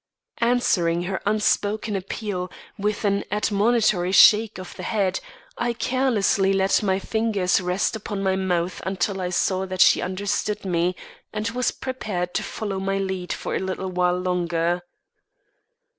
Answering 0.39 1.03
her 1.03 1.21
unspoken 1.27 1.95
appeal 1.95 2.51
with 2.75 3.05
an 3.05 3.23
admonitory 3.31 4.11
shake 4.11 4.57
of 4.57 4.75
the 4.75 4.81
head, 4.81 5.19
I 5.59 5.73
carelessly 5.73 6.53
let 6.53 6.81
my 6.81 6.97
fingers 6.97 7.61
rest 7.61 7.95
upon 7.95 8.23
my 8.23 8.35
mouth 8.35 8.81
until 8.83 9.21
I 9.21 9.29
saw 9.29 9.67
that 9.67 9.79
she 9.79 10.01
understood 10.01 10.65
me 10.65 10.95
and 11.31 11.47
was 11.51 11.69
prepared 11.69 12.33
to 12.33 12.41
follow 12.41 12.79
my 12.79 12.97
lead 12.97 13.31
for 13.31 13.53
a 13.55 13.59
little 13.59 13.91
while 13.91 14.17
longer. 14.17 14.81